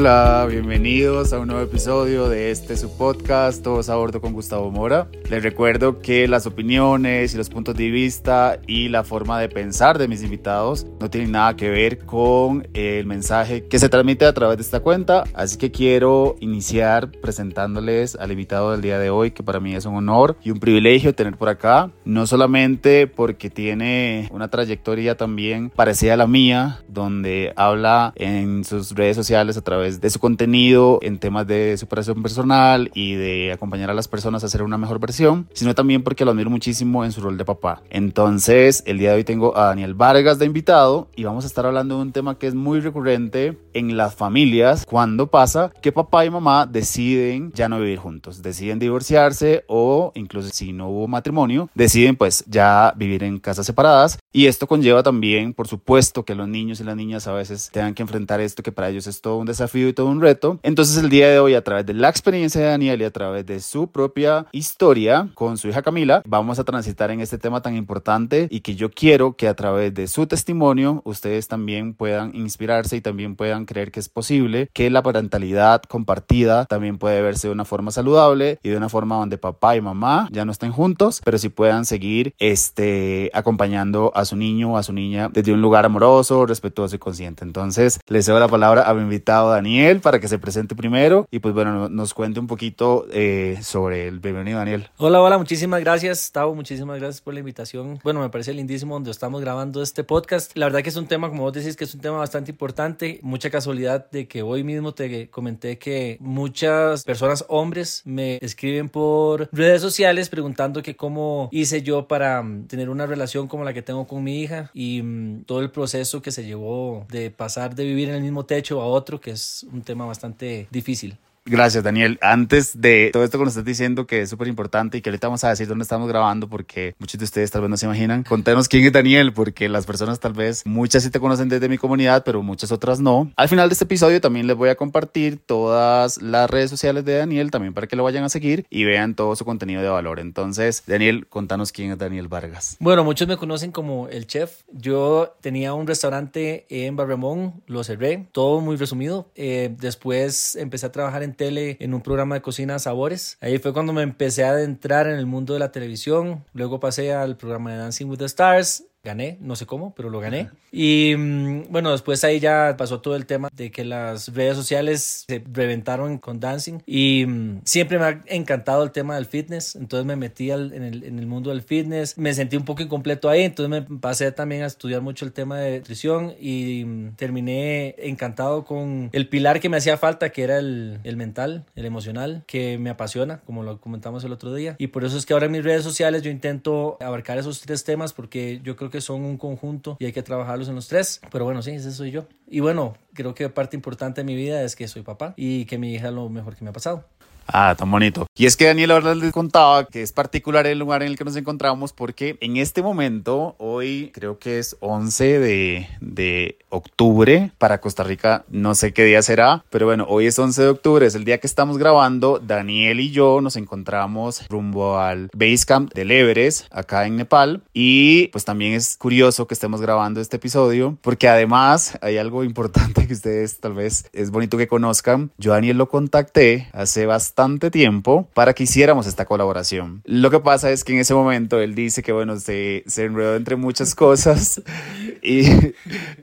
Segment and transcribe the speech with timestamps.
[0.00, 4.32] Hola, hola, bienvenidos a un nuevo episodio de este su podcast, Todos a Bordo con
[4.32, 5.08] Gustavo Mora.
[5.28, 9.98] Les recuerdo que las opiniones y los puntos de vista y la forma de pensar
[9.98, 14.32] de mis invitados no tienen nada que ver con el mensaje que se transmite a
[14.32, 19.32] través de esta cuenta, así que quiero iniciar presentándoles al invitado del día de hoy,
[19.32, 23.50] que para mí es un honor y un privilegio tener por acá, no solamente porque
[23.50, 29.62] tiene una trayectoria también parecida a la mía, donde habla en sus redes sociales a
[29.62, 30.69] través de su contenido
[31.02, 35.00] en temas de superación personal y de acompañar a las personas a hacer una mejor
[35.00, 37.82] versión, sino también porque lo admiro muchísimo en su rol de papá.
[37.90, 41.66] Entonces, el día de hoy tengo a Daniel Vargas de invitado y vamos a estar
[41.66, 46.24] hablando de un tema que es muy recurrente en las familias cuando pasa que papá
[46.24, 51.68] y mamá deciden ya no vivir juntos, deciden divorciarse o incluso si no hubo matrimonio,
[51.74, 56.46] deciden pues ya vivir en casas separadas y esto conlleva también, por supuesto, que los
[56.46, 59.38] niños y las niñas a veces tengan que enfrentar esto que para ellos es todo
[59.38, 60.59] un desafío y todo un reto.
[60.62, 63.46] Entonces el día de hoy, a través de la experiencia de Daniel y a través
[63.46, 67.76] de su propia historia con su hija Camila, vamos a transitar en este tema tan
[67.76, 72.96] importante y que yo quiero que a través de su testimonio ustedes también puedan inspirarse
[72.96, 77.54] y también puedan creer que es posible que la parentalidad compartida también puede verse de
[77.54, 81.22] una forma saludable y de una forma donde papá y mamá ya no estén juntos,
[81.24, 85.62] pero sí puedan seguir este, acompañando a su niño o a su niña desde un
[85.62, 87.44] lugar amoroso, respetuoso y consciente.
[87.44, 91.38] Entonces, les doy la palabra a mi invitado Daniel para que se presente primero y
[91.38, 94.88] pues bueno, nos cuente un poquito eh, sobre el bienvenido Daniel.
[94.96, 97.98] Hola, hola, muchísimas gracias, Tavo, muchísimas gracias por la invitación.
[98.02, 100.56] Bueno, me parece lindísimo donde estamos grabando este podcast.
[100.56, 103.20] La verdad que es un tema, como vos decís, que es un tema bastante importante.
[103.22, 109.48] Mucha casualidad de que hoy mismo te comenté que muchas personas, hombres, me escriben por
[109.52, 113.82] redes sociales preguntando que cómo hice yo para mm, tener una relación como la que
[113.82, 117.84] tengo con mi hija y mm, todo el proceso que se llevó de pasar de
[117.84, 120.39] vivir en el mismo techo a otro que es un tema bastante
[120.70, 121.16] difícil.
[121.50, 122.16] Gracias, Daniel.
[122.22, 125.26] Antes de todo esto que nos estás diciendo, que es súper importante y que ahorita
[125.26, 128.22] vamos a decir dónde estamos grabando, porque muchos de ustedes tal vez no se imaginan,
[128.22, 131.76] contanos quién es Daniel, porque las personas tal vez, muchas sí te conocen desde mi
[131.76, 133.32] comunidad, pero muchas otras no.
[133.34, 137.16] Al final de este episodio también les voy a compartir todas las redes sociales de
[137.16, 140.20] Daniel, también para que lo vayan a seguir y vean todo su contenido de valor.
[140.20, 142.76] Entonces, Daniel, contanos quién es Daniel Vargas.
[142.78, 144.62] Bueno, muchos me conocen como el chef.
[144.70, 149.32] Yo tenía un restaurante en Barremón, lo cerré, todo muy resumido.
[149.34, 153.38] Eh, después empecé a trabajar en en un programa de cocina Sabores.
[153.40, 156.44] Ahí fue cuando me empecé a adentrar en el mundo de la televisión.
[156.52, 160.20] Luego pasé al programa de Dancing with the Stars gané, no sé cómo, pero lo
[160.20, 160.50] gané.
[160.70, 165.24] Y mm, bueno, después ahí ya pasó todo el tema de que las redes sociales
[165.26, 170.04] se reventaron con dancing y mm, siempre me ha encantado el tema del fitness, entonces
[170.04, 173.42] me metí en, el, en, el, mundo del fitness, me sentí un poco incompleto ahí,
[173.42, 178.64] entonces me pasé también a estudiar mucho el tema de nutrición y mm, terminé encantado
[178.64, 182.76] con el pilar que me hacía falta, que era el, el mental, el emocional, que
[182.76, 184.76] me apasiona, como lo comentamos el otro día.
[184.78, 187.84] Y por eso es que ahora en mis redes sociales yo intento abarcar esos tres
[187.84, 191.20] temas porque yo creo que son un conjunto y hay que trabajarlos en los tres.
[191.30, 192.26] Pero bueno, sí, ese soy yo.
[192.48, 195.78] Y bueno, creo que parte importante de mi vida es que soy papá y que
[195.78, 197.04] mi hija es lo mejor que me ha pasado.
[197.52, 198.26] Ah, tan bonito.
[198.36, 201.24] Y es que Daniel ahora les contaba que es particular el lugar en el que
[201.24, 207.80] nos encontramos porque en este momento, hoy creo que es 11 de, de octubre para
[207.80, 211.16] Costa Rica, no sé qué día será, pero bueno, hoy es 11 de octubre, es
[211.16, 212.38] el día que estamos grabando.
[212.38, 217.62] Daniel y yo nos encontramos rumbo al Basecamp del Everest, acá en Nepal.
[217.74, 223.08] Y pues también es curioso que estemos grabando este episodio porque además hay algo importante
[223.08, 225.32] que ustedes tal vez es bonito que conozcan.
[225.36, 227.39] Yo Daniel lo contacté hace bastante
[227.70, 230.02] tiempo para que hiciéramos esta colaboración.
[230.04, 233.36] Lo que pasa es que en ese momento él dice que, bueno, se, se enredó
[233.36, 234.62] entre muchas cosas
[235.22, 235.42] y,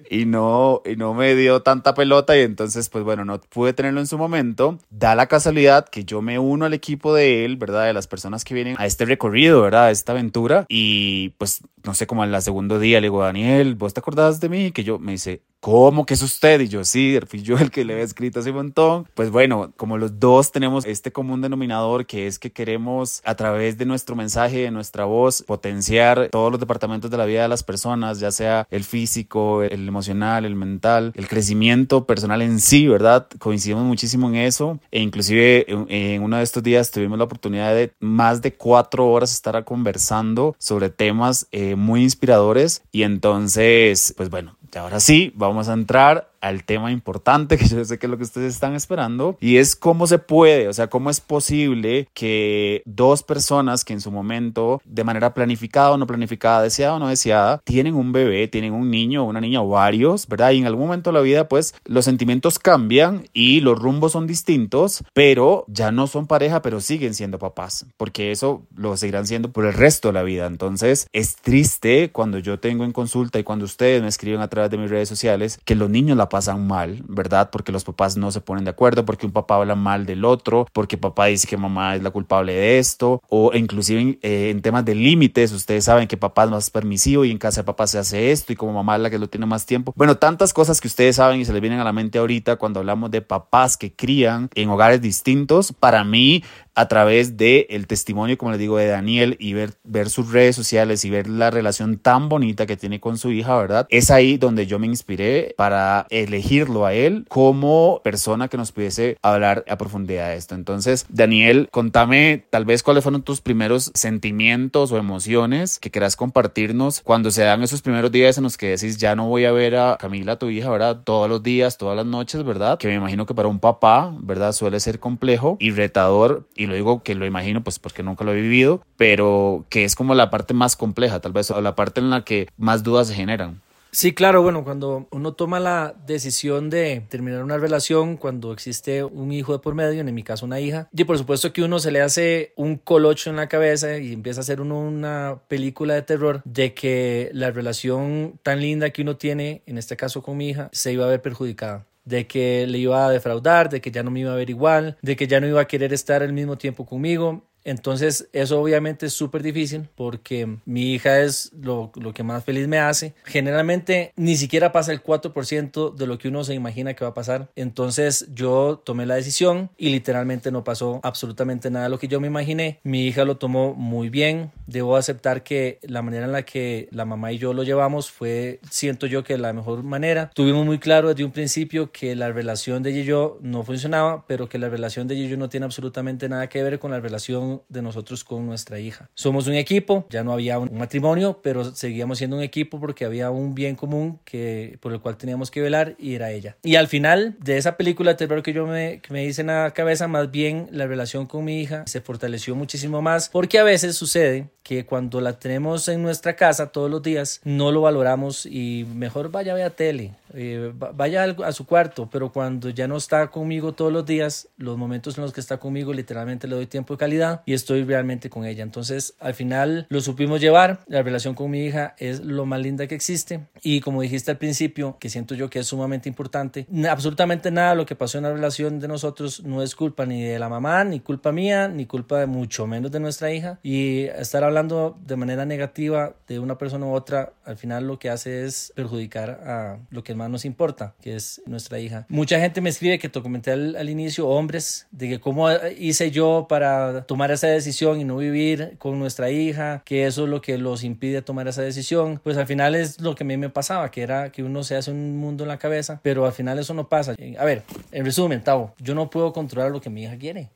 [0.09, 3.99] y, no, y no me dio tanta pelota y entonces, pues bueno, no pude tenerlo
[3.99, 4.77] en su momento.
[4.89, 7.85] Da la casualidad que yo me uno al equipo de él, ¿verdad?
[7.85, 9.85] De las personas que vienen a este recorrido, ¿verdad?
[9.85, 13.93] A esta aventura y pues, no sé, como al segundo día le digo, Daniel, ¿vos
[13.93, 14.71] te acordás de mí?
[14.71, 16.61] Que yo me dice, ¿cómo que es usted?
[16.61, 19.05] Y yo, sí, fui yo el que le había escrito hace un montón.
[19.13, 23.77] Pues bueno, como los dos tenemos este común denominador que es que queremos a través
[23.77, 27.63] de nuestro mensaje, de nuestra voz, potenciar todos los departamentos de la vida de las
[27.63, 33.27] personas, ya sea el físico, el emocional, el mental, el crecimiento personal en sí, ¿verdad?
[33.37, 37.91] Coincidimos muchísimo en eso e inclusive en, uno de estos días tuvimos la oportunidad de
[37.99, 44.55] más de cuatro horas estar conversando sobre temas eh, muy inspiradores y entonces, pues bueno,
[44.77, 48.23] ahora sí, vamos a entrar al tema importante, que yo sé que es lo que
[48.23, 53.23] ustedes están esperando, y es cómo se puede, o sea, cómo es posible que dos
[53.23, 57.61] personas que en su momento, de manera planificada o no planificada, deseada o no deseada,
[57.63, 60.51] tienen un bebé, tienen un niño, una niña o varios, ¿verdad?
[60.51, 64.27] Y en algún momento de la vida, pues los sentimientos cambian y los rumbos son
[64.27, 69.51] distintos, pero ya no son pareja, pero siguen siendo papás, porque eso lo seguirán siendo
[69.51, 70.47] por el resto de la vida.
[70.47, 74.71] Entonces, es triste cuando yo tengo en consulta y cuando ustedes me escriben a través
[74.71, 77.49] de mis redes sociales que los niños la pasan mal, ¿verdad?
[77.51, 80.67] Porque los papás no se ponen de acuerdo, porque un papá habla mal del otro,
[80.73, 84.85] porque papá dice que mamá es la culpable de esto, o inclusive eh, en temas
[84.85, 87.99] de límites, ustedes saben que papá es más permisivo y en casa de papá se
[87.99, 89.93] hace esto y como mamá es la que lo tiene más tiempo.
[89.95, 92.79] Bueno, tantas cosas que ustedes saben y se les vienen a la mente ahorita cuando
[92.79, 95.73] hablamos de papás que crían en hogares distintos.
[95.73, 96.43] Para mí,
[96.77, 100.55] a través de el testimonio, como les digo, de Daniel y ver, ver sus redes
[100.55, 103.87] sociales y ver la relación tan bonita que tiene con su hija, ¿verdad?
[103.89, 109.17] Es ahí donde yo me inspiré para elegirlo a él como persona que nos pudiese
[109.23, 110.53] hablar a profundidad de esto.
[110.53, 117.01] Entonces, Daniel, contame tal vez cuáles fueron tus primeros sentimientos o emociones que quieras compartirnos
[117.01, 119.77] cuando se dan esos primeros días en los que decís, ya no voy a ver
[119.77, 121.01] a Camila, tu hija, ¿verdad?
[121.03, 122.77] Todos los días, todas las noches, ¿verdad?
[122.77, 124.51] Que me imagino que para un papá, ¿verdad?
[124.51, 128.33] Suele ser complejo y retador y lo digo que lo imagino pues porque nunca lo
[128.33, 131.99] he vivido, pero que es como la parte más compleja, tal vez, o la parte
[131.99, 133.61] en la que más dudas se generan.
[133.91, 139.31] Sí, claro, bueno, cuando uno toma la decisión de terminar una relación, cuando existe un
[139.31, 141.91] hijo de por medio, en mi caso una hija, y por supuesto que uno se
[141.91, 146.01] le hace un colocho en la cabeza y empieza a hacer uno una película de
[146.01, 150.49] terror de que la relación tan linda que uno tiene, en este caso con mi
[150.49, 154.01] hija, se iba a ver perjudicada de que le iba a defraudar, de que ya
[154.01, 156.31] no me iba a ver igual, de que ya no iba a querer estar al
[156.31, 157.43] mismo tiempo conmigo.
[157.67, 162.65] Entonces, eso obviamente es súper difícil porque mi hija es lo, lo, que más feliz
[162.65, 163.13] me hace.
[163.25, 167.13] Generalmente ni siquiera pasa el 4% de lo que uno se imagina que va a
[167.13, 167.49] pasar.
[167.57, 172.21] Entonces, yo tomé la decisión y literalmente no pasó absolutamente nada de lo que yo
[172.21, 172.79] me imaginé.
[172.83, 174.53] Mi hija lo tomó muy bien.
[174.65, 178.61] Debo aceptar que la manera en la que la mamá y yo lo llevamos fue,
[178.69, 180.31] siento yo que la mejor manera.
[180.33, 184.25] Tuvimos muy claro desde un principio que la relación de ella y yo no funcionaba,
[184.25, 186.91] pero que la relación de ella y yo no tiene absolutamente nada que ver con
[186.91, 189.09] la relación de nosotros con nuestra hija.
[189.13, 193.31] Somos un equipo, ya no había un matrimonio, pero seguíamos siendo un equipo porque había
[193.31, 196.57] un bien común que, por el cual teníamos que velar y era ella.
[196.63, 199.47] Y al final de esa película de terror que yo me, que me hice en
[199.47, 203.63] la cabeza, más bien la relación con mi hija se fortaleció muchísimo más porque a
[203.63, 208.45] veces sucede que cuando la tenemos en nuestra casa todos los días no lo valoramos
[208.45, 212.97] y mejor vaya a ver tele, eh, vaya a su cuarto, pero cuando ya no
[212.97, 216.65] está conmigo todos los días, los momentos en los que está conmigo literalmente le doy
[216.65, 218.61] tiempo de calidad y estoy realmente con ella.
[218.61, 220.81] Entonces, al final lo supimos llevar.
[220.87, 223.47] La relación con mi hija es lo más linda que existe.
[223.63, 227.85] Y como dijiste al principio, que siento yo que es sumamente importante, absolutamente nada lo
[227.85, 230.99] que pasó en la relación de nosotros no es culpa ni de la mamá, ni
[230.99, 233.59] culpa mía, ni culpa de mucho menos de nuestra hija.
[233.63, 238.09] Y estar hablando de manera negativa de una persona u otra, al final lo que
[238.09, 242.05] hace es perjudicar a lo que más nos importa, que es nuestra hija.
[242.09, 245.49] Mucha gente me escribe que te comenté al, al inicio, hombres, de que cómo
[245.79, 250.29] hice yo para tomar esa decisión y no vivir con nuestra hija, que eso es
[250.29, 253.37] lo que los impide tomar esa decisión, pues al final es lo que a mí
[253.37, 256.33] me pasaba, que era que uno se hace un mundo en la cabeza, pero al
[256.33, 257.15] final eso no pasa.
[257.37, 260.49] A ver, en resumen, Tavo, yo no puedo controlar lo que mi hija quiere.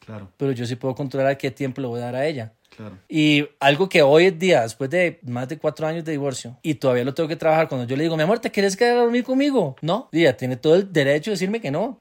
[0.00, 0.30] Claro.
[0.36, 2.52] Pero yo sí puedo controlar qué tiempo le voy a dar a ella.
[2.74, 2.98] Claro.
[3.08, 6.74] Y algo que hoy en día, después de más de cuatro años de divorcio, y
[6.74, 9.00] todavía lo tengo que trabajar, cuando yo le digo, mi amor, ¿te quieres quedar a
[9.02, 9.76] dormir conmigo?
[9.82, 11.98] No, y ella tiene todo el derecho de decirme que no.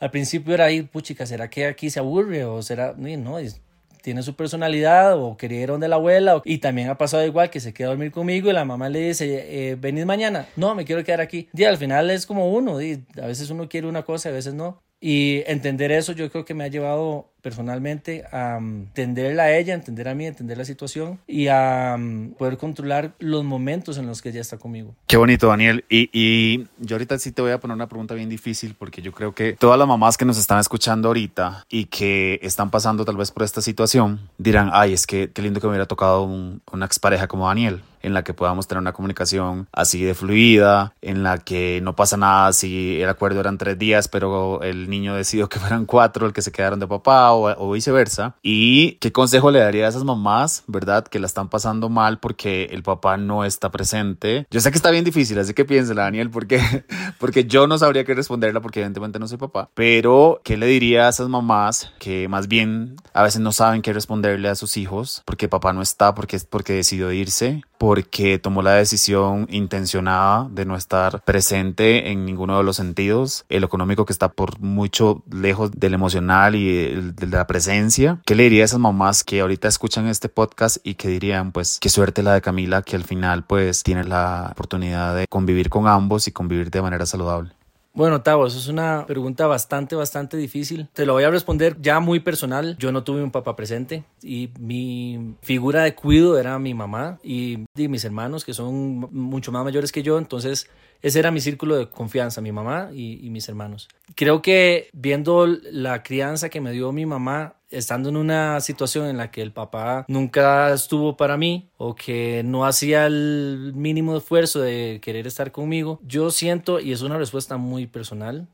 [0.00, 2.44] Al principio era ahí, puchica, ¿será que aquí se aburre?
[2.44, 3.60] O será, no, es,
[4.02, 7.60] tiene su personalidad o quería ir donde la abuela y también ha pasado igual que
[7.60, 10.84] se queda a dormir conmigo y la mamá le dice eh, venís mañana no me
[10.84, 14.02] quiero quedar aquí y al final es como uno y a veces uno quiere una
[14.02, 18.58] cosa a veces no y entender eso yo creo que me ha llevado personalmente a
[18.60, 23.12] mm, entenderla a ella, entender a mí, entender la situación y a mm, poder controlar
[23.18, 24.94] los momentos en los que ella está conmigo.
[25.06, 25.84] Qué bonito, Daniel.
[25.90, 29.12] Y, y, yo ahorita sí te voy a poner una pregunta bien difícil porque yo
[29.12, 33.16] creo que todas las mamás que nos están escuchando ahorita y que están pasando tal
[33.16, 36.62] vez por esta situación dirán, ay, es que qué lindo que me hubiera tocado un,
[36.72, 41.22] una expareja como Daniel en la que podamos tener una comunicación así de fluida, en
[41.22, 45.48] la que no pasa nada si el acuerdo eran tres días, pero el niño decidió
[45.48, 48.36] que fueran cuatro, el que se quedaron de papá o, viceversa.
[48.42, 52.64] ¿Y qué consejo le daría a esas mamás, verdad, que la están pasando mal porque
[52.70, 54.46] el papá no está presente?
[54.50, 56.60] Yo sé que está bien difícil, así que piénsela, Daniel, porque,
[57.18, 61.06] porque yo no sabría qué responderla porque evidentemente no soy papá, pero ¿qué le diría
[61.06, 65.22] a esas mamás que más bien a veces no saben qué responderle a sus hijos
[65.24, 67.62] porque papá no está, porque, porque decidió irse?
[67.82, 73.64] Porque tomó la decisión intencionada de no estar presente en ninguno de los sentidos, el
[73.64, 78.20] económico que está por mucho lejos del emocional y de la presencia.
[78.24, 81.78] ¿Qué le diría a esas mamás que ahorita escuchan este podcast y que dirían, pues,
[81.80, 85.88] qué suerte la de Camila, que al final, pues, tiene la oportunidad de convivir con
[85.88, 87.50] ambos y convivir de manera saludable?
[87.94, 90.88] Bueno, Tavo, eso es una pregunta bastante, bastante difícil.
[90.94, 92.76] Te lo voy a responder ya muy personal.
[92.78, 97.66] Yo no tuve un papá presente y mi figura de cuido era mi mamá y,
[97.76, 100.16] mis hermanos, que son mucho más mayores que yo.
[100.16, 100.70] Entonces,
[101.02, 103.88] ese era mi círculo de confianza, mi mamá y mis hermanos.
[104.14, 109.16] Creo que viendo la crianza que me dio mi mamá, estando en una situación en
[109.16, 114.60] la que el papá nunca estuvo para mí o que no hacía el mínimo esfuerzo
[114.60, 118.46] de querer estar conmigo, yo siento, y es una respuesta muy personal,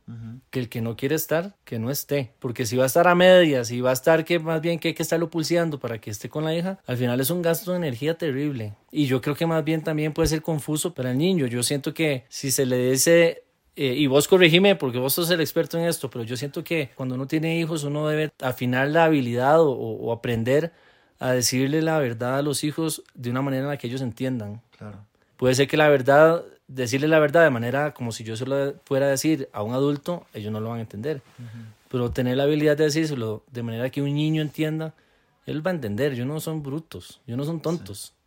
[0.50, 2.32] que el que no quiere estar, que no esté.
[2.38, 4.88] Porque si va a estar a medias y va a estar que más bien que
[4.88, 7.72] hay que estarlo pulseando para que esté con la hija, al final es un gasto
[7.72, 8.74] de energía terrible.
[8.90, 11.46] Y yo creo que más bien también puede ser confuso para el niño.
[11.46, 13.42] Yo siento que si se le dice
[13.80, 16.90] eh, y vos corregime porque vos sos el experto en esto, pero yo siento que
[16.96, 20.72] cuando uno tiene hijos uno debe afinar la habilidad o, aprender
[21.20, 24.60] a decirle la verdad a los hijos de una manera en la que ellos entiendan.
[24.76, 24.98] Claro.
[25.36, 28.74] Puede ser que la verdad, decirle la verdad de manera como si yo se lo
[28.84, 31.22] fuera a decir a un adulto, ellos no lo van a entender.
[31.88, 34.92] Pero tener la habilidad de decírselo de manera que un niño entienda,
[35.46, 36.16] él va a entender.
[36.16, 38.06] Yo no son brutos, yo no son tontos.
[38.06, 38.17] Sí,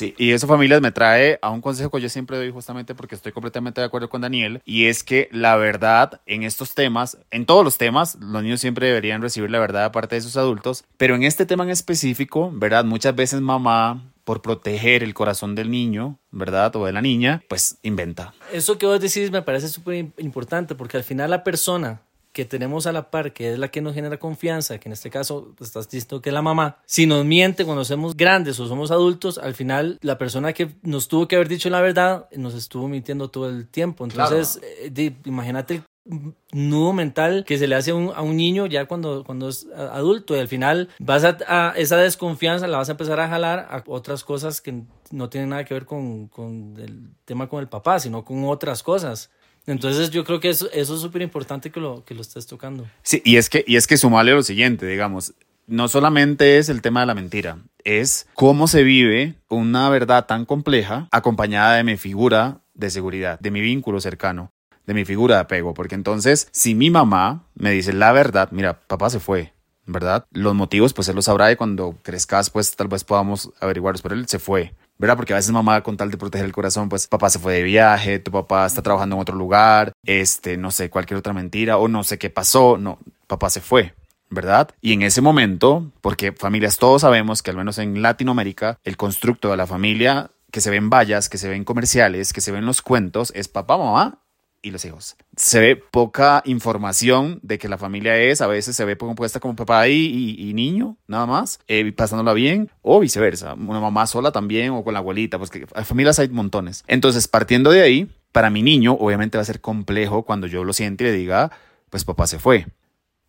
[0.00, 3.32] y eso familias me trae a un consejo que yo siempre doy justamente porque estoy
[3.32, 7.64] completamente de acuerdo con Daniel y es que la verdad en estos temas, en todos
[7.64, 11.22] los temas, los niños siempre deberían recibir la verdad aparte de sus adultos, pero en
[11.22, 12.84] este tema en específico, ¿verdad?
[12.84, 16.74] Muchas veces mamá por proteger el corazón del niño, ¿verdad?
[16.76, 18.34] O de la niña, pues inventa.
[18.52, 22.00] Eso que vos decís me parece súper importante porque al final la persona
[22.32, 25.10] que tenemos a la par, que es la que nos genera confianza, que en este
[25.10, 28.90] caso estás diciendo que es la mamá, si nos miente cuando somos grandes o somos
[28.90, 32.88] adultos, al final la persona que nos tuvo que haber dicho la verdad nos estuvo
[32.88, 34.04] mintiendo todo el tiempo.
[34.04, 39.22] Entonces, eh, imagínate el nudo mental que se le hace a un, niño ya cuando,
[39.24, 43.28] cuando es adulto y al final vas a, esa desconfianza la vas a empezar a
[43.28, 47.60] jalar a otras cosas que no tienen nada que ver con, con el tema con
[47.60, 49.30] el papá, sino con otras cosas.
[49.66, 52.86] Entonces yo creo que eso, es súper importante que lo, que lo estés tocando.
[53.02, 55.34] Sí, y es que, y es que sumarle lo siguiente, digamos,
[55.66, 60.44] no solamente es el tema de la mentira, es cómo se vive una verdad tan
[60.44, 64.52] compleja acompañada de mi figura de seguridad, de mi vínculo cercano,
[64.86, 68.80] de mi figura de apego, porque entonces si mi mamá me dice la verdad, mira,
[68.80, 69.52] papá se fue,
[69.86, 70.26] ¿verdad?
[70.30, 74.14] Los motivos, pues él los sabrá y cuando crezcas, pues tal vez podamos averiguarlos, pero
[74.14, 74.74] él se fue.
[75.02, 75.16] ¿Verdad?
[75.16, 77.64] Porque a veces mamá con tal de proteger el corazón, pues papá se fue de
[77.64, 81.88] viaje, tu papá está trabajando en otro lugar, este, no sé, cualquier otra mentira o
[81.88, 83.94] no sé qué pasó, no, papá se fue.
[84.30, 84.70] ¿verdad?
[84.80, 89.50] Y en ese momento, porque familias todos sabemos que al menos en Latinoamérica, el constructo
[89.50, 92.52] de la familia que se ve en vallas, que se ve en comerciales, que se
[92.52, 94.21] ve en los cuentos, es papá, mamá
[94.62, 95.16] y los hijos.
[95.36, 99.56] Se ve poca información de que la familia es, a veces se ve compuesta como
[99.56, 104.70] papá y, y, niño, nada más, eh, pasándola bien, o viceversa, una mamá sola también,
[104.70, 106.84] o con la abuelita, pues que familias hay montones.
[106.86, 110.72] Entonces, partiendo de ahí, para mi niño, obviamente va a ser complejo cuando yo lo
[110.72, 111.50] siente y le diga,
[111.90, 112.66] pues papá se fue.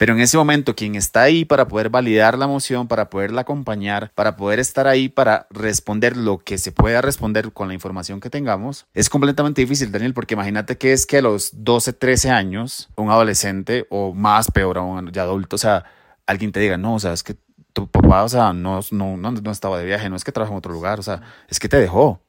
[0.03, 4.12] Pero en ese momento, quien está ahí para poder validar la emoción, para poderla acompañar,
[4.15, 8.29] para poder estar ahí para responder lo que se pueda responder con la información que
[8.29, 12.89] tengamos, es completamente difícil, Daniel, porque imagínate que es que a los 12, 13 años,
[12.98, 15.86] un adolescente o más peor aún, ya adulto, o sea,
[16.27, 17.38] alguien te diga, no, o sea, es que
[17.72, 20.51] tu papá, o sea, no, no, no, no estaba de viaje, no es que trabaja
[20.51, 22.19] en otro lugar, o sea, es que te dejó.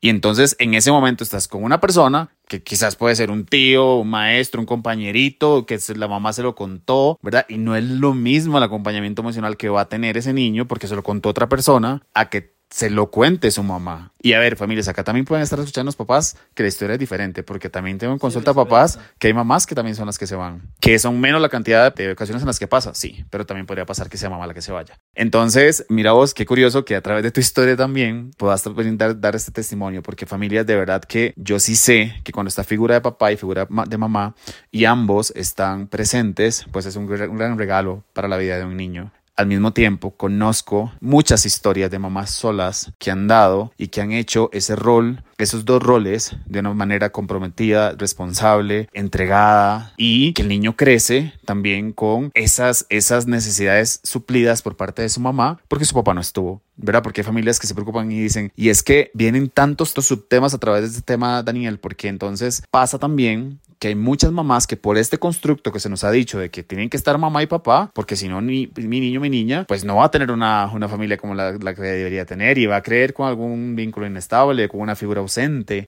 [0.00, 3.96] Y entonces en ese momento estás con una persona que quizás puede ser un tío,
[3.96, 7.46] un maestro, un compañerito, que la mamá se lo contó, ¿verdad?
[7.48, 10.86] Y no es lo mismo el acompañamiento emocional que va a tener ese niño porque
[10.86, 14.12] se lo contó otra persona a que se lo cuente su mamá.
[14.20, 16.98] Y a ver, familias, acá también pueden estar escuchando los papás que la historia es
[16.98, 20.26] diferente, porque también tengo en consulta papás que hay mamás que también son las que
[20.26, 23.46] se van, que son menos la cantidad de ocasiones en las que pasa, sí, pero
[23.46, 24.98] también podría pasar que sea mamá la que se vaya.
[25.14, 29.36] Entonces, mira vos, qué curioso que a través de tu historia también puedas dar, dar
[29.36, 33.00] este testimonio, porque familias, de verdad que yo sí sé que cuando está figura de
[33.00, 34.34] papá y figura de mamá
[34.72, 39.12] y ambos están presentes, pues es un gran regalo para la vida de un niño.
[39.36, 44.12] Al mismo tiempo, conozco muchas historias de mamás solas que han dado y que han
[44.12, 50.48] hecho ese rol esos dos roles de una manera comprometida, responsable, entregada y que el
[50.48, 55.94] niño crece también con esas, esas necesidades suplidas por parte de su mamá porque su
[55.94, 56.62] papá no estuvo.
[56.78, 57.02] ¿verdad?
[57.02, 60.52] Porque hay familias que se preocupan y dicen, y es que vienen tantos estos subtemas
[60.52, 64.76] a través de este tema, Daniel, porque entonces pasa también que hay muchas mamás que
[64.76, 67.46] por este constructo que se nos ha dicho de que tienen que estar mamá y
[67.46, 70.70] papá, porque si no, ni mi niño, mi niña, pues no va a tener una,
[70.72, 74.06] una familia como la, la, que debería tener y va a creer con algún vínculo
[74.06, 75.20] inestable, con una figura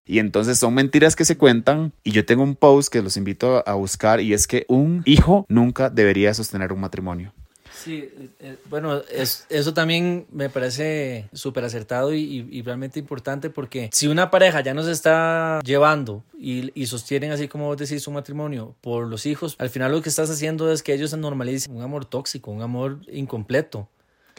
[0.07, 1.92] Y entonces son mentiras que se cuentan.
[2.04, 5.47] Y yo tengo un post que los invito a buscar y es que un hijo
[5.49, 7.33] nunca debería sostener un matrimonio.
[7.73, 13.88] Sí, eh, eh, bueno, es, eso también me parece súper acertado y, realmente importante porque
[13.92, 18.11] si una pareja ya nos está llevando y, y, sostienen así como vos decís su
[18.11, 21.83] matrimonio por los hijos, al final lo que estás haciendo es que ellos normalicen un
[21.83, 23.88] amor tóxico, un amor incompleto.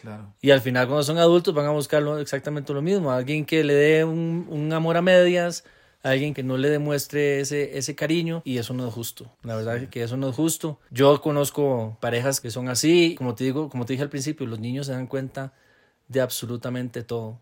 [0.02, 0.34] Claro.
[0.42, 3.74] Y al final cuando son adultos van a buscar exactamente lo mismo, alguien que le
[3.74, 5.64] dé un, un amor a medias,
[6.04, 9.30] alguien que no le demuestre ese, ese cariño y eso no es justo.
[9.44, 10.80] La verdad que eso no es justo.
[10.92, 14.60] Yo conozco parejas que son así, como te digo, como te dije al principio, los
[14.60, 15.54] niños se dan cuenta
[16.10, 17.40] de absolutamente todo.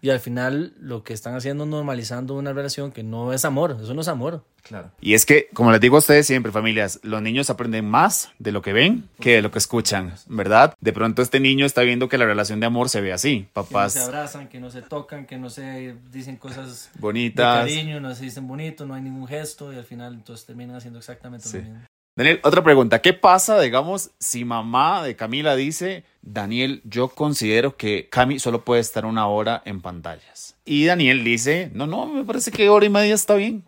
[0.00, 3.78] Y al final lo que están haciendo es normalizando una relación que no es amor,
[3.80, 4.44] eso no es amor.
[4.62, 4.90] Claro.
[5.00, 8.52] Y es que, como les digo a ustedes siempre, familias, los niños aprenden más de
[8.52, 10.74] lo que ven que de lo que escuchan, ¿verdad?
[10.80, 13.48] De pronto este niño está viendo que la relación de amor se ve así.
[13.52, 13.94] Papás...
[13.94, 17.64] Que no se abrazan, que no se tocan, que no se dicen cosas bonitas.
[17.64, 20.76] De cariño, no se dicen bonito, no hay ningún gesto y al final entonces terminan
[20.76, 21.80] haciendo exactamente lo mismo.
[22.14, 23.00] Daniel, otra pregunta.
[23.00, 28.82] ¿Qué pasa, digamos, si mamá de Camila dice, Daniel, yo considero que Cami solo puede
[28.82, 30.54] estar una hora en pantallas?
[30.66, 33.64] Y Daniel dice, no, no, me parece que hora y media está bien.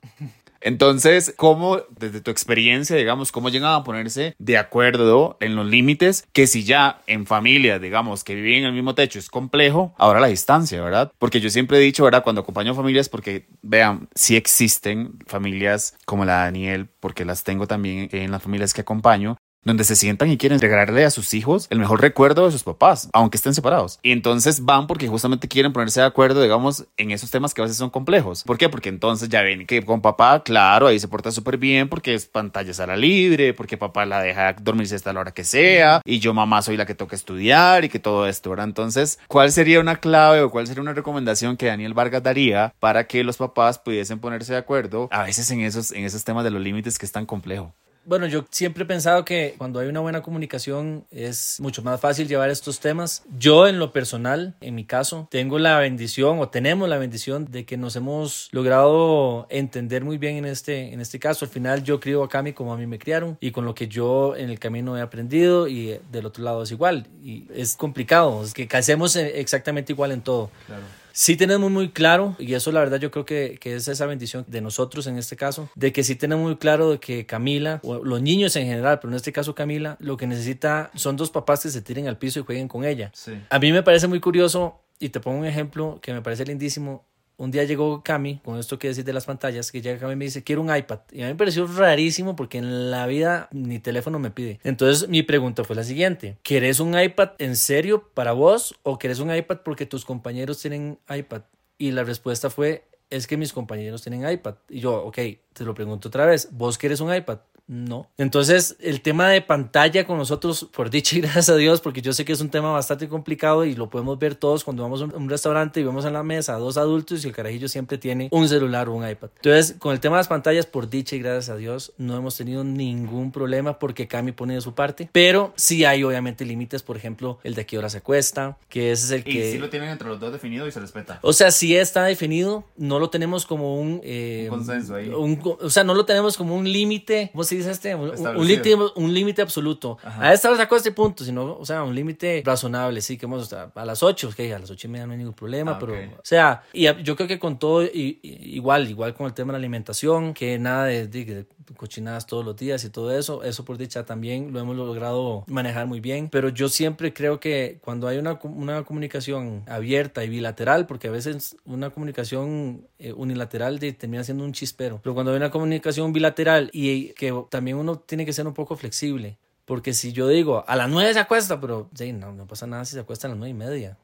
[0.64, 6.26] Entonces, ¿cómo, desde tu experiencia, digamos, cómo llegan a ponerse de acuerdo en los límites?
[6.32, 10.20] Que si ya en familia, digamos, que viven en el mismo techo es complejo, ahora
[10.20, 11.12] la distancia, ¿verdad?
[11.18, 12.24] Porque yo siempre he dicho, ¿verdad?
[12.24, 17.66] Cuando acompaño familias, porque vean, sí existen familias como la de Daniel, porque las tengo
[17.66, 21.66] también en las familias que acompaño, donde se sientan y quieren regalarle a sus hijos
[21.70, 23.98] el mejor recuerdo de sus papás, aunque estén separados.
[24.02, 27.64] Y entonces van porque justamente quieren ponerse de acuerdo, digamos, en esos temas que a
[27.64, 28.42] veces son complejos.
[28.44, 28.68] ¿Por qué?
[28.68, 32.26] Porque entonces ya ven que con papá, claro, ahí se porta súper bien porque es
[32.26, 36.18] pantallas a la libre, porque papá la deja dormirse hasta la hora que sea y
[36.18, 38.66] yo mamá soy la que toca estudiar y que todo esto, ¿verdad?
[38.66, 43.06] Entonces, ¿cuál sería una clave o cuál sería una recomendación que Daniel Vargas daría para
[43.06, 46.50] que los papás pudiesen ponerse de acuerdo a veces en esos, en esos temas de
[46.50, 47.74] los límites que es tan complejo?
[48.06, 52.28] Bueno, yo siempre he pensado que cuando hay una buena comunicación es mucho más fácil
[52.28, 53.22] llevar estos temas.
[53.38, 57.64] Yo en lo personal, en mi caso, tengo la bendición o tenemos la bendición de
[57.64, 61.44] que nos hemos logrado entender muy bien en este, en este caso.
[61.44, 63.88] Al final yo crío a Cami como a mí me criaron y con lo que
[63.88, 67.06] yo en el camino he aprendido y del otro lado es igual.
[67.22, 70.50] Y es complicado, es que casemos exactamente igual en todo.
[70.66, 74.04] Claro sí tenemos muy claro, y eso la verdad yo creo que, que, es esa
[74.04, 77.80] bendición de nosotros en este caso, de que sí tenemos muy claro de que Camila,
[77.84, 81.30] o los niños en general, pero en este caso Camila, lo que necesita son dos
[81.30, 83.12] papás que se tiren al piso y jueguen con ella.
[83.48, 87.04] A mí me parece muy curioso, y te pongo un ejemplo que me parece lindísimo,
[87.36, 90.16] un día llegó Cami, con esto que decir de las pantallas, que llega Cami y
[90.16, 91.00] me dice, quiero un iPad.
[91.12, 94.60] Y a mí me pareció rarísimo porque en la vida ni teléfono me pide.
[94.62, 99.18] Entonces mi pregunta fue la siguiente, ¿querés un iPad en serio para vos o querés
[99.18, 101.42] un iPad porque tus compañeros tienen iPad?
[101.76, 104.54] Y la respuesta fue, es que mis compañeros tienen iPad.
[104.68, 105.18] Y yo, ok,
[105.52, 107.38] te lo pregunto otra vez, ¿vos querés un iPad?
[107.66, 108.10] No.
[108.18, 112.12] Entonces, el tema de pantalla con nosotros, por dicha y gracias a Dios, porque yo
[112.12, 115.04] sé que es un tema bastante complicado y lo podemos ver todos cuando vamos a
[115.04, 118.28] un restaurante y vemos en la mesa a dos adultos y el carajillo siempre tiene
[118.32, 119.30] un celular o un iPad.
[119.36, 122.36] Entonces, con el tema de las pantallas, por dicha y gracias a Dios, no hemos
[122.36, 126.96] tenido ningún problema porque Cami pone de su parte, pero sí hay obviamente límites, por
[126.96, 129.48] ejemplo, el de a qué hora se acuesta, que ese es el que...
[129.48, 131.18] Y sí lo tienen entre los dos definido y se respeta.
[131.22, 134.00] O sea, sí está definido, no lo tenemos como un...
[134.04, 135.10] Eh, un consenso ahí.
[135.14, 137.94] o sea, no lo tenemos como un límite, dice este?
[137.94, 139.98] Un, límite, un límite absoluto.
[140.02, 143.52] A esta hora sacó este punto, sino, o sea, un límite razonable, sí, que hemos,
[143.52, 145.94] a las 8, que a las 8 y media no hay ningún problema, ah, pero,
[145.94, 149.58] o sea, y yo creo que con todo, y, igual, igual con el tema de
[149.58, 154.04] la alimentación, que nada de, cochinadas todos los días y todo eso, eso por dicha
[154.04, 158.38] también lo hemos logrado manejar muy bien, pero yo siempre creo que cuando hay una,
[158.42, 164.52] una comunicación abierta y bilateral, porque a veces una comunicación eh, unilateral termina siendo un
[164.52, 168.54] chispero, pero cuando hay una comunicación bilateral y que también uno tiene que ser un
[168.54, 169.38] poco flexible.
[169.64, 172.84] Porque si yo digo, a las nueve se acuesta, pero sí, no, no pasa nada
[172.84, 173.96] si se acuesta a las nueve y media.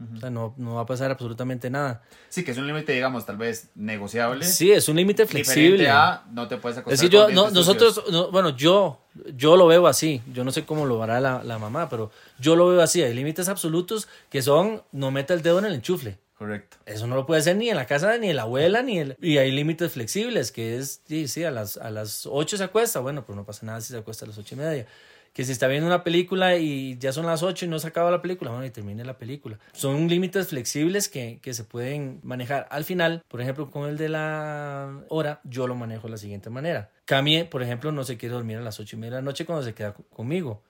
[0.00, 2.02] O sea, no, no va a pasar absolutamente nada.
[2.30, 4.44] Sí, que es un límite, digamos, tal vez negociable.
[4.46, 5.90] Sí, es un límite flexible.
[5.90, 6.94] A, no te puedes acostar.
[6.94, 9.00] Es decir, yo, no, nosotros, bueno, yo,
[9.36, 10.22] yo lo veo así.
[10.32, 13.02] Yo no sé cómo lo hará la, la mamá, pero yo lo veo así.
[13.02, 16.18] Hay límites absolutos que son, no meta el dedo en el enchufle.
[16.40, 16.78] Correcto.
[16.86, 19.14] Eso no lo puede hacer ni en la casa ni de la abuela, ni el...
[19.20, 23.00] Y hay límites flexibles, que es, sí, sí, a las, a las 8 se acuesta,
[23.00, 24.86] bueno, pues no pasa nada si se acuesta a las ocho y media.
[25.32, 28.10] Que si está viendo una película y ya son las 8 y no se acaba
[28.10, 29.58] la película, bueno, y termine la película.
[29.72, 32.66] Son límites flexibles que, que se pueden manejar.
[32.70, 36.50] Al final, por ejemplo, con el de la hora, yo lo manejo de la siguiente
[36.50, 36.90] manera.
[37.04, 39.46] Cami, por ejemplo, no se quiere dormir a las 8 y media de la noche
[39.46, 40.62] cuando se queda conmigo.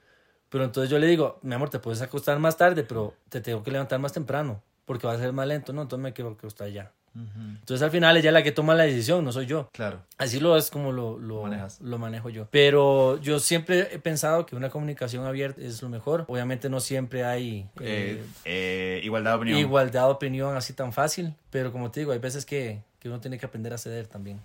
[0.50, 3.62] Pero entonces yo le digo, mi amor, te puedes acostar más tarde, pero te tengo
[3.62, 5.82] que levantar más temprano porque va a ser más lento, ¿no?
[5.82, 6.92] Entonces me quiero acostar ya.
[7.14, 9.68] Entonces al final ella es la que toma la decisión, no soy yo.
[9.72, 10.00] Claro.
[10.16, 11.44] Así lo es como lo, lo,
[11.80, 12.46] lo, manejo yo.
[12.50, 16.24] Pero yo siempre he pensado que una comunicación abierta es lo mejor.
[16.28, 19.58] Obviamente no siempre hay eh, eh, igualdad de opinión.
[19.58, 23.20] Igualdad de opinión así tan fácil, pero como te digo, hay veces que, que uno
[23.20, 24.40] tiene que aprender a ceder también.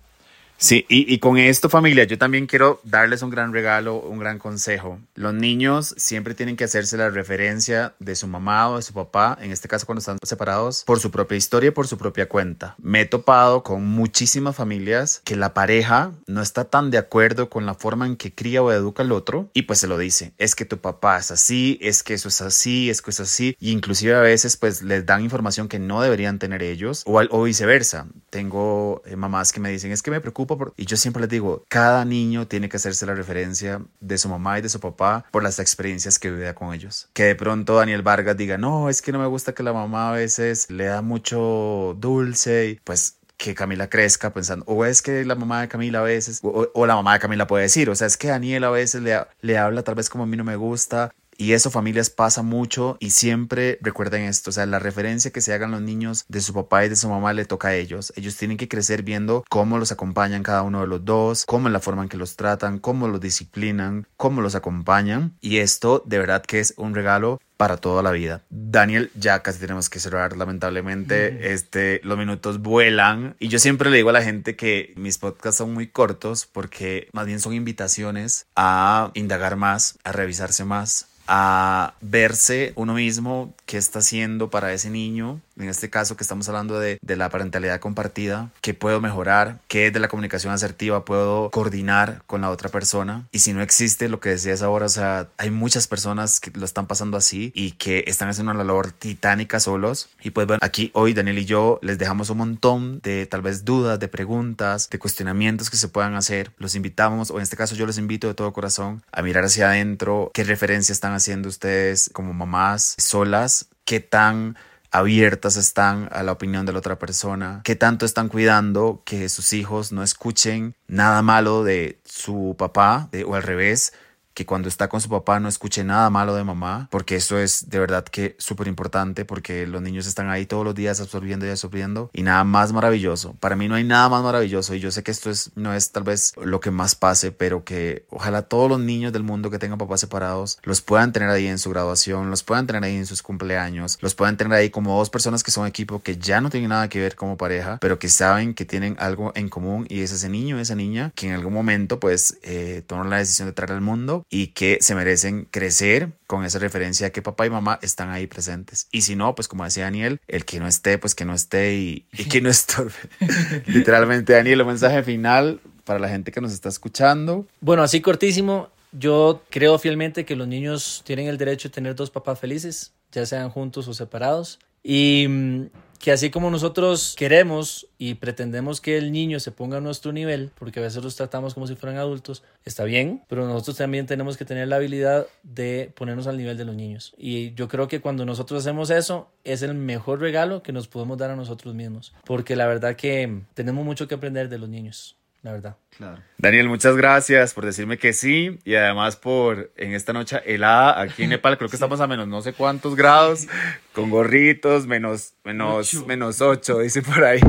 [0.58, 4.38] Sí, y, y, con esto familia, yo también quiero darles un gran regalo, un gran
[4.38, 4.98] consejo.
[5.14, 9.36] Los niños siempre tienen que hacerse la referencia de su mamá o de su papá,
[9.40, 12.74] en este caso cuando están separados, por su propia historia y por su propia cuenta.
[12.78, 17.66] Me he topado con muchísimas familias que la pareja no está tan de acuerdo con
[17.66, 20.32] la forma en que cría o educa al otro y pues se lo dice.
[20.38, 23.30] Es que tu papá es así, es que eso es así, es que eso es
[23.30, 23.56] así.
[23.60, 27.42] Y inclusive a veces pues les dan información que no deberían tener ellos o, o
[27.42, 28.06] viceversa.
[28.30, 30.45] Tengo eh, mamás que me dicen, es que me preocupa
[30.76, 34.58] y yo siempre les digo, cada niño tiene que hacerse la referencia de su mamá
[34.58, 37.08] y de su papá por las experiencias que vive con ellos.
[37.12, 40.10] Que de pronto Daniel Vargas diga, no, es que no me gusta que la mamá
[40.10, 45.24] a veces le da mucho dulce y pues que Camila crezca pensando, o es que
[45.24, 48.06] la mamá de Camila a veces, o, la mamá de Camila puede decir, o sea,
[48.06, 50.56] es que Daniel a veces le, le habla tal vez como a mí no me
[50.56, 55.40] gusta, y eso familias pasa mucho y siempre recuerden esto, o sea, la referencia que
[55.40, 58.12] se hagan los niños de su papá y de su mamá le toca a ellos.
[58.16, 61.72] Ellos tienen que crecer viendo cómo los acompañan cada uno de los dos, cómo es
[61.72, 65.36] la forma en que los tratan, cómo los disciplinan, cómo los acompañan.
[65.40, 68.42] Y esto de verdad que es un regalo para toda la vida.
[68.50, 71.52] Daniel, ya casi tenemos que cerrar, lamentablemente.
[71.52, 73.34] Este, los minutos vuelan.
[73.38, 77.08] Y yo siempre le digo a la gente que mis podcasts son muy cortos porque
[77.12, 83.76] más bien son invitaciones a indagar más, a revisarse más, a verse uno mismo qué
[83.78, 87.80] está haciendo para ese niño, en este caso que estamos hablando de, de, la parentalidad
[87.80, 93.26] compartida, qué puedo mejorar, qué de la comunicación asertiva puedo coordinar con la otra persona.
[93.32, 96.64] Y si no existe lo que decías ahora, o sea, hay muchas personas que lo
[96.64, 100.10] están pasando así y que están haciendo una labor titánica solos.
[100.22, 103.64] Y pues bueno, aquí hoy Daniel y yo les dejamos un montón de tal vez
[103.64, 106.52] dudas, de preguntas, de cuestionamientos que se puedan hacer.
[106.58, 109.68] Los invitamos, o en este caso yo los invito de todo corazón a mirar hacia
[109.68, 114.56] adentro qué referencias están haciendo ustedes como mamás solas, qué tan
[114.90, 119.52] abiertas están a la opinión de la otra persona, qué tanto están cuidando que sus
[119.52, 123.92] hijos no escuchen nada malo de su papá o al revés,
[124.36, 127.70] que cuando está con su papá no escuche nada malo de mamá, porque eso es
[127.70, 131.48] de verdad que súper importante, porque los niños están ahí todos los días absorbiendo y
[131.48, 133.34] absorbiendo, y nada más maravilloso.
[133.40, 135.90] Para mí no hay nada más maravilloso, y yo sé que esto es, no es
[135.90, 139.58] tal vez lo que más pase, pero que ojalá todos los niños del mundo que
[139.58, 143.06] tengan papás separados los puedan tener ahí en su graduación, los puedan tener ahí en
[143.06, 146.50] sus cumpleaños, los puedan tener ahí como dos personas que son equipo, que ya no
[146.50, 150.00] tienen nada que ver como pareja, pero que saben que tienen algo en común, y
[150.00, 153.72] es ese niño, esa niña, que en algún momento pues eh, la decisión de traer
[153.72, 158.10] al mundo y que se merecen crecer con esa referencia que papá y mamá están
[158.10, 158.88] ahí presentes.
[158.90, 161.74] Y si no, pues como decía Daniel, el que no esté, pues que no esté
[161.76, 162.94] y, que no estorbe.
[163.66, 167.46] Literalmente, Daniel, un mensaje final para la gente que nos está escuchando.
[167.60, 168.70] Bueno, así cortísimo.
[168.92, 173.26] Yo creo fielmente que los niños tienen el derecho de tener dos papás felices, ya
[173.26, 174.58] sean juntos o separados.
[174.82, 175.66] Y mm,
[175.98, 180.50] que así como nosotros queremos y pretendemos que el niño se ponga a nuestro nivel,
[180.58, 184.36] porque a veces los tratamos como si fueran adultos, está bien, pero nosotros también tenemos
[184.36, 187.14] que tener la habilidad de ponernos al nivel de los niños.
[187.16, 191.18] Y yo creo que cuando nosotros hacemos eso, es el mejor regalo que nos podemos
[191.18, 195.16] dar a nosotros mismos, porque la verdad que tenemos mucho que aprender de los niños
[195.46, 195.76] la verdad.
[195.96, 196.20] Claro.
[196.38, 201.22] Daniel, muchas gracias por decirme que sí y además por en esta noche helada aquí
[201.22, 203.46] en Nepal, creo que estamos a menos no sé cuántos grados,
[203.92, 206.06] con gorritos, menos, menos, ocho.
[206.06, 207.40] menos ocho, dice por ahí,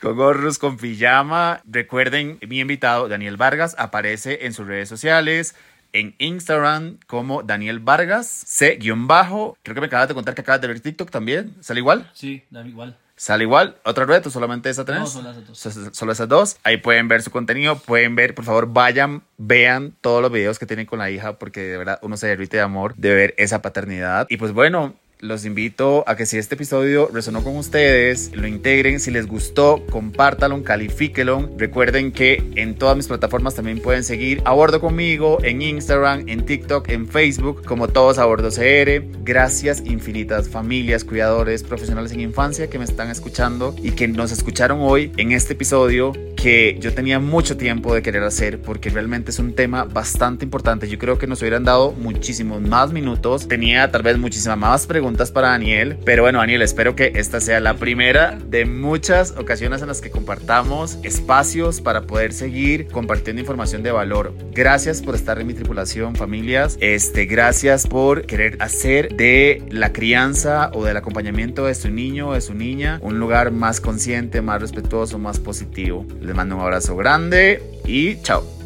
[0.00, 1.62] con gorros, con pijama.
[1.64, 5.54] Recuerden, mi invitado, Daniel Vargas, aparece en sus redes sociales,
[5.92, 9.56] en Instagram como Daniel Vargas, C-bajo.
[9.62, 11.54] Creo que me acabas de contar que acabas de ver TikTok también.
[11.60, 12.10] ¿Sale igual?
[12.14, 12.98] Sí, igual.
[13.22, 14.98] Sale igual, otra red o solamente esa tres?
[14.98, 15.96] No, solo esas dos.
[15.96, 16.56] Solo esas dos.
[16.64, 20.66] Ahí pueden ver su contenido, pueden ver, por favor, vayan, vean todos los videos que
[20.66, 23.62] tienen con la hija, porque de verdad uno se derrite de amor de ver esa
[23.62, 24.26] paternidad.
[24.28, 28.98] Y pues bueno, los invito a que si este episodio resonó con ustedes, lo integren.
[28.98, 31.48] Si les gustó, compártalo, califíquelo.
[31.56, 36.44] Recuerden que en todas mis plataformas también pueden seguir a bordo conmigo en Instagram, en
[36.44, 39.04] TikTok, en Facebook, como todos a bordo CR.
[39.22, 44.80] Gracias infinitas familias, cuidadores, profesionales en infancia que me están escuchando y que nos escucharon
[44.80, 49.38] hoy en este episodio que yo tenía mucho tiempo de querer hacer porque realmente es
[49.38, 50.88] un tema bastante importante.
[50.88, 53.46] Yo creo que nos hubieran dado muchísimos más minutos.
[53.46, 57.60] Tenía tal vez muchísimas más preguntas para Daniel, pero bueno, Daniel, espero que esta sea
[57.60, 63.82] la primera de muchas ocasiones en las que compartamos espacios para poder seguir compartiendo información
[63.82, 64.32] de valor.
[64.52, 66.78] Gracias por estar en mi tripulación, familias.
[66.80, 72.32] Este, gracias por querer hacer de la crianza o del acompañamiento de su niño o
[72.32, 76.06] de su niña un lugar más consciente, más respetuoso, más positivo.
[76.22, 78.61] Les mando un abrazo grande y chao.